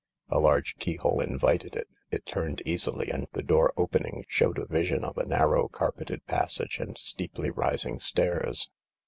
A 0.29 0.39
large 0.39 0.77
key 0.79 0.95
hole 0.95 1.19
invited 1.21 1.75
it. 1.75 1.87
It 2.09 2.25
turned 2.25 2.63
easily, 2.65 3.11
and 3.11 3.27
the 3.33 3.43
door 3.43 3.71
opening 3.77 4.25
showed 4.27 4.57
a 4.57 4.65
vision 4.65 5.03
of 5.03 5.15
a 5.15 5.27
narrow 5.27 5.67
carpeted 5.67 6.25
passage 6.25 6.79
and 6.79 6.95
steeplymsing 6.97 8.01
stairs. 8.01 8.71